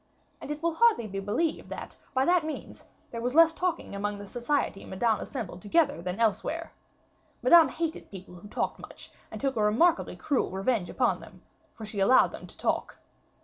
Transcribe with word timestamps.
And 0.41 0.49
it 0.49 0.63
will 0.63 0.73
hardly 0.73 1.05
be 1.05 1.19
believed, 1.19 1.69
that, 1.69 1.95
by 2.15 2.25
that 2.25 2.43
means, 2.43 2.83
there 3.11 3.21
was 3.21 3.35
less 3.35 3.53
talking 3.53 3.93
among 3.93 4.17
the 4.17 4.25
society 4.25 4.83
Madame 4.83 5.19
assembled 5.19 5.61
together 5.61 6.01
than 6.01 6.19
elsewhere. 6.19 6.73
Madame 7.43 7.69
hated 7.69 8.09
people 8.09 8.33
who 8.33 8.47
talked 8.47 8.79
much, 8.79 9.11
and 9.29 9.39
took 9.39 9.55
a 9.55 9.61
remarkably 9.63 10.15
cruel 10.15 10.49
revenge 10.49 10.89
upon 10.89 11.19
them, 11.19 11.43
for 11.75 11.85
she 11.85 11.99
allowed 11.99 12.31
them 12.31 12.47
to 12.47 12.57
talk. 12.57 12.97